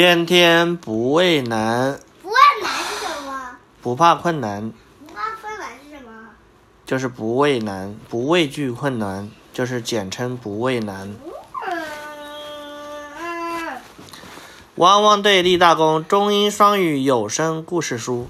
[0.00, 3.56] 天天不畏难，不畏难是什么？
[3.82, 6.28] 不怕困难，不怕困难是什么？
[6.86, 11.16] 就是不畏难，不畏惧困难，就是简称不畏难。
[13.18, 13.76] 嗯，
[14.76, 18.28] 汪汪队立大功，中英双语有声故事书。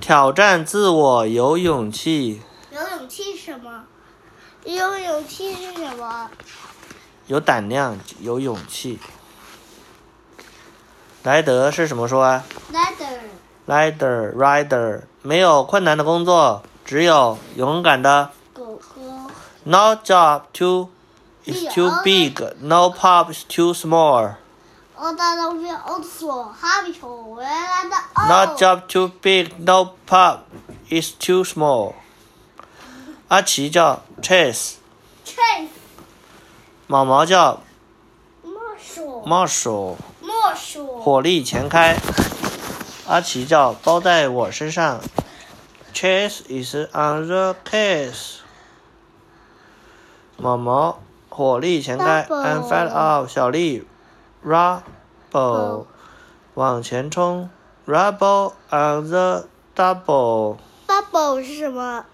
[0.00, 2.40] 挑战自我有勇气，
[2.70, 3.84] 有勇气是什么？
[4.64, 6.30] 有勇气是什么？
[7.26, 8.98] 有胆量，有勇气。
[11.24, 12.42] 莱德是什么说啊
[13.68, 18.30] Ladder，？Rider rider，没有困难的工作，只有勇敢的。
[18.52, 18.80] 狗狗。
[19.62, 20.88] No job too
[21.44, 24.34] is too big, no pub is too small.
[24.96, 25.12] 我我
[28.28, 28.56] No 哦。
[28.58, 30.40] job too big, no pub
[30.90, 31.94] is too small.
[33.28, 35.68] 阿奇叫 Chase，Chase，
[36.88, 37.60] 毛毛叫
[38.42, 39.94] 莫属 Marshall，
[41.00, 41.96] 火力全开。
[43.06, 45.00] 阿奇叫包在我身上
[45.92, 48.36] ，Chase is on the case。
[50.36, 53.28] 毛毛火力全开 Double，I'm fed up。
[53.28, 53.86] 小丽
[54.44, 55.86] ，Rubble
[56.54, 57.50] 往前冲
[57.86, 59.46] ，Rubble on the
[59.76, 60.56] double。
[60.86, 62.04] Double 是什么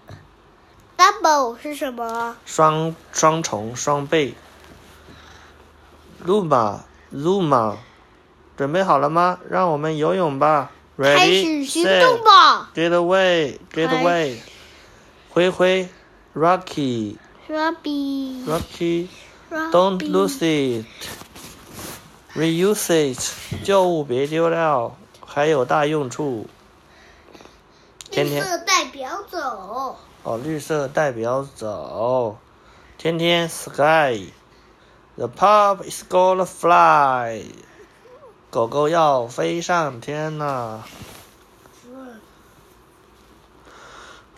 [0.97, 2.35] ？Double 是什么？
[2.45, 4.35] 双双重双倍。
[6.19, 7.77] 路马路马，
[8.59, 9.39] 准备好了吗？
[9.47, 10.71] 让我们游泳吧。
[10.97, 14.35] 开 Ready, 始行 set, 动吧 get away, get away。
[15.29, 15.87] 灰灰
[16.35, 18.45] ，Rocky,！Robbie。
[18.45, 19.07] Rocky,
[19.71, 20.85] don't lose it.
[22.35, 23.17] Reuse it，
[23.63, 26.45] 旧物别丢掉，还有大用处。
[28.11, 29.95] 天天绿色代表走。
[30.23, 32.37] 哦，绿色代表走。
[32.97, 37.45] 天天 sky，the pup is gonna fly。
[38.51, 40.83] 狗狗要飞上天呐、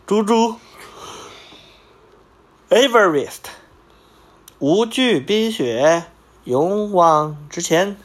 [0.06, 0.58] 猪猪
[2.70, 3.44] ，Everest，
[4.60, 6.08] 无惧冰雪，
[6.44, 7.96] 勇往直前。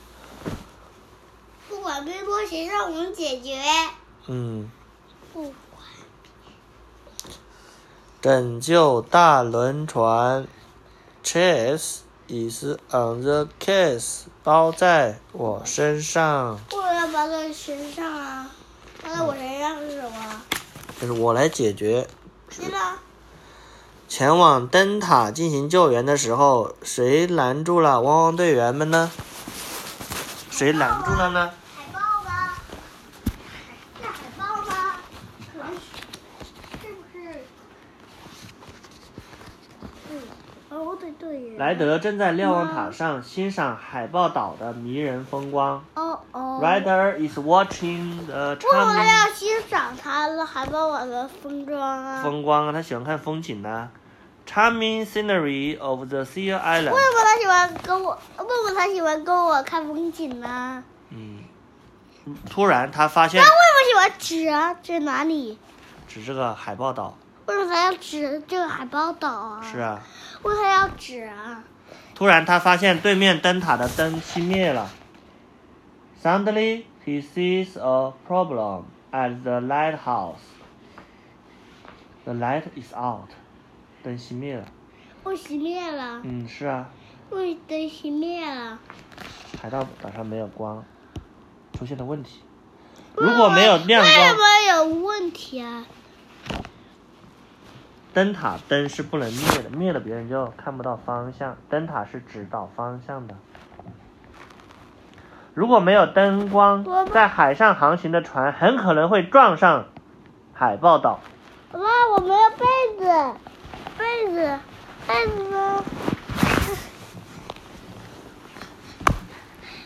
[1.68, 3.60] 不管冰波谁让我们解决。
[4.28, 4.70] 嗯，
[5.32, 5.54] 不管。
[8.22, 10.46] 拯救大轮船
[11.24, 16.54] ，Chase is on the case，包在我身上。
[16.54, 18.48] 为什么要包在身上啊？
[19.02, 20.42] 包在我身上是什么？
[21.00, 22.06] 就是我来解决。
[22.56, 23.00] 对了，
[24.06, 29.10] 前往灯塔进行救援的时候，谁拦住了汪汪队员们呢？
[30.52, 31.50] 谁拦住了呢？
[31.74, 32.52] 海报吗？
[34.00, 35.00] 是海报吗？
[35.52, 37.44] 可能是，是不是？
[40.08, 40.22] 嗯，
[40.76, 41.56] 哦，对对耶。
[41.58, 45.82] 莱德正在瞭望塔上欣赏海豹岛的迷人风光。
[45.94, 46.60] 哦哦。
[46.62, 52.22] Ryder is watching the 为什么 charming 要欣赏它的海豹岛的风光啊？
[52.22, 53.88] 风光啊，他喜欢看风景呢、
[54.46, 57.00] Charming scenery of the Sea Island 为。
[57.02, 58.12] 什么他喜欢跟我？
[58.12, 60.84] 为什么他喜欢跟我看风景呢？
[61.10, 61.38] 嗯，
[62.50, 64.74] 突然他发现他为什么喜欢指啊？
[64.74, 65.58] 指哪里？
[66.06, 67.16] 指这个海豹岛。
[67.46, 69.62] 为什么他要指这个海豹岛啊？
[69.62, 69.78] 是。
[69.78, 70.02] 啊，
[70.42, 71.64] 为什么他要指啊？
[72.14, 74.90] 突然他发现对面灯塔的灯熄灭了。
[76.22, 80.40] Suddenly he sees a problem at the lighthouse.
[82.24, 83.30] The light is out.
[84.02, 84.64] 灯熄灭了。
[85.22, 86.20] 我熄灭了。
[86.24, 86.88] 嗯，是啊，
[87.30, 88.78] 为灯熄灭了。
[89.60, 90.84] 海盗岛上没有光，
[91.78, 92.40] 出现了问题。
[93.14, 95.86] 如果没有亮为什光，么有问题啊？
[98.16, 101.54] 灯塔灯是不能灭的，灭了别人就看不到方向。
[101.68, 103.34] 灯塔是指导方向的。
[105.52, 106.82] 如果没有灯光
[107.12, 109.88] 在海上航行的船很可能会撞上
[110.54, 111.20] 海豹岛。
[111.74, 111.80] 妈，
[112.14, 112.64] 我没有被
[112.98, 113.34] 子，
[113.98, 114.58] 被子，
[115.06, 115.84] 被子呢？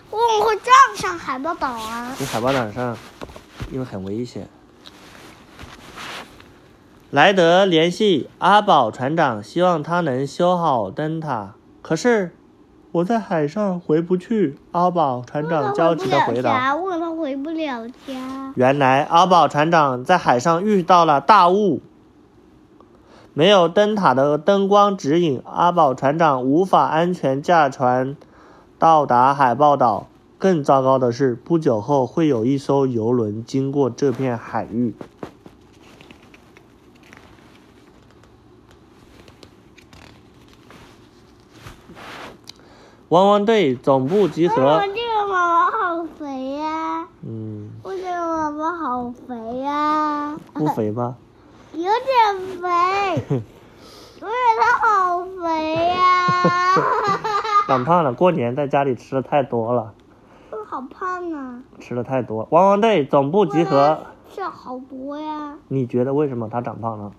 [0.09, 2.15] 我怎么会撞上海豹岛啊？
[2.17, 2.97] 你海豹岛上，
[3.73, 4.49] 因为很危险。
[7.11, 11.57] 莱德联系阿宝船长，希望他能修好灯塔。
[11.83, 12.31] 可是
[12.93, 14.57] 我在海上回不去。
[14.71, 16.77] 阿宝船长焦急的回答。
[16.77, 18.53] 为什么回不了家？
[18.55, 21.81] 原来阿宝船长在海上遇到了大雾，
[23.35, 28.17] 没有灯塔的灯光指引，阿宝船长无法安全驾船
[28.79, 30.07] 到达海豹岛。
[30.39, 34.95] 更糟糕的是，不久后会有一艘游轮经过这片海域。
[43.11, 44.55] 汪汪队总部集合！
[44.55, 47.09] 这个宝宝好肥呀！
[47.27, 50.37] 嗯，为什么宝宝好肥呀！
[50.55, 51.17] 不肥吗？
[51.75, 53.43] 有点肥。
[54.23, 55.99] 我觉他好肥呀！
[56.45, 57.65] 哈哈哈哈！
[57.67, 59.93] 长胖了，过年在家里吃的太多了。
[60.69, 61.65] 好胖啊！
[61.81, 62.47] 吃的太多。
[62.53, 64.07] 汪汪队总部集合！
[64.33, 65.57] 吃了好多呀。
[65.67, 67.11] 你觉得为什么他长胖了？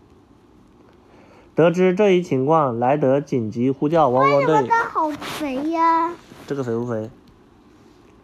[1.53, 4.69] 得知这一情况，莱德紧急呼叫汪汪队。
[5.01, 6.11] 它好肥呀？
[6.45, 7.09] 这个肥不肥？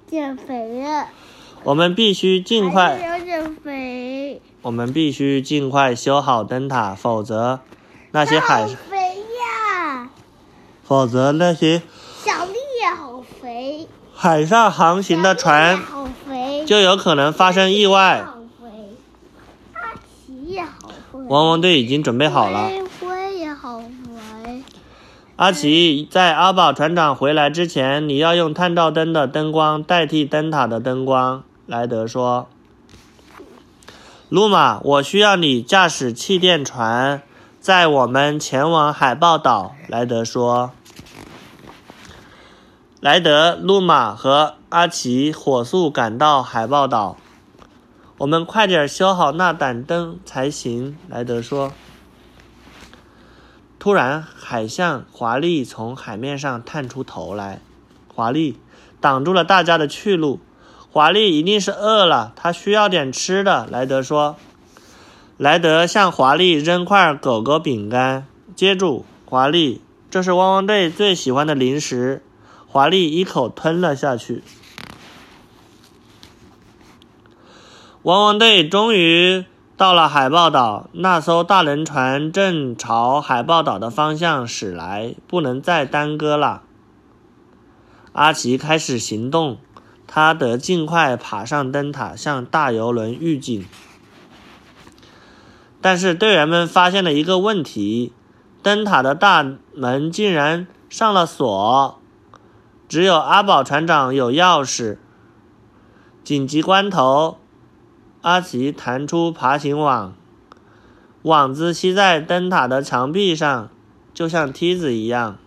[0.05, 1.07] 减肥了，
[1.63, 4.39] 我们必须尽快，还是有点肥。
[4.61, 7.61] 我们必须尽快修好灯塔，否则
[8.11, 10.09] 那些海好，肥呀！
[10.83, 11.81] 否则那些
[12.23, 12.53] 小丽
[12.83, 18.23] 也好肥，海上航行的船好肥，就有可能发生意外。
[18.23, 18.69] 好肥，
[19.73, 22.69] 阿奇也好肥，汪汪队已经准备好了。
[25.37, 31.43] 阿奇，在阿宝船长回来之前，你要用探照灯的灯光代替灯塔的灯光。
[31.67, 32.47] 莱德说
[34.29, 37.21] ：“路马，我需要你驾驶气垫船，
[37.59, 40.71] 载我们前往海豹岛。”莱德说。
[42.99, 47.15] 莱德、路马和阿奇火速赶到海豹岛。
[48.17, 51.71] 我们快点修好那盏灯才行，莱德说。
[53.87, 57.61] 突然，海象华丽从海面上探出头来。
[58.13, 58.59] 华丽
[58.99, 60.41] 挡住了大家的去路。
[60.91, 63.65] 华丽一定是饿了，他需要点吃的。
[63.71, 64.35] 莱德说。
[65.37, 69.81] 莱德向华丽扔块狗狗饼干，接住，华丽，
[70.11, 72.21] 这是汪汪队最喜欢的零食。
[72.67, 74.43] 华丽一口吞了下去。
[78.03, 79.45] 汪汪队终于
[79.77, 86.63] 到了海豹岛，那艘大轮船正朝海豹岛的方向驶来，不能再耽搁了。
[88.13, 89.59] 阿奇开始行动，
[90.07, 93.63] 他得尽快爬上灯塔，向大游轮预警。
[95.79, 98.13] 但是队员们发现了一个问题：
[98.63, 99.45] 灯塔的大
[99.75, 102.01] 门竟然上了锁，
[102.89, 104.97] 只有阿宝船长有钥匙。
[106.23, 107.37] 紧急关头。
[108.27, 110.13] 阿奇弹出爬行网，
[111.21, 113.69] 网子吸在灯塔的墙壁上，
[114.13, 115.37] 就像梯子一样。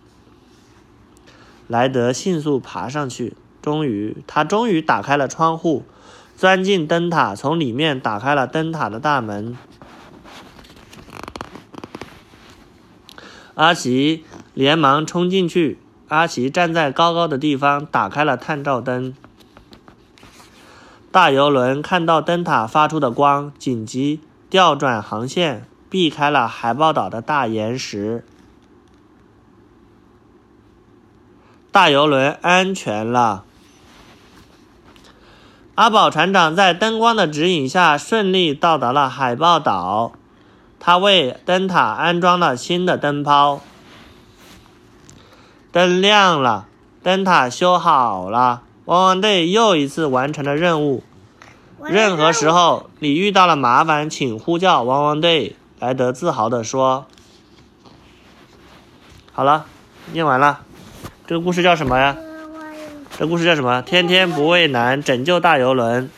[1.67, 5.83] 莱德迅速爬上去，终于，他终于打开了窗户，
[6.35, 9.55] 钻进灯塔，从里面打开了灯塔的大门。
[13.53, 14.25] 阿奇
[14.55, 15.77] 连忙冲进去。
[16.07, 19.13] 阿奇站在高高的地方，打开了探照灯。
[21.11, 28.23] 大游轮看到灯塔发出的光，紧急调转航线，避开了海豹岛的大岩石。
[31.69, 33.43] 大游轮安全了。
[35.75, 40.13] 阿宝船长在灯光的指引下顺利到达了海豹岛，
[40.79, 43.59] 他为灯塔安装了新的灯泡。
[45.73, 46.67] 灯亮了，
[47.03, 48.63] 灯塔修好了。
[48.91, 51.01] 汪汪队又一次完成了任务。
[51.85, 55.55] 任何时候你遇到了麻烦，请呼叫汪汪队。
[55.79, 57.05] 莱德自豪地说
[59.31, 59.65] ：“好了，
[60.11, 60.63] 念完了。
[61.25, 62.17] 这个故事叫什么呀？
[63.17, 63.81] 这故事叫什么？
[63.81, 66.09] 天天不畏难，拯救大游轮。